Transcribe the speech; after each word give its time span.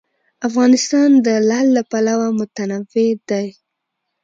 افغانستان 0.47 1.09
د 1.25 1.27
لعل 1.49 1.67
له 1.77 1.83
پلوه 1.91 2.27
متنوع 2.39 3.13
دی. 3.29 3.47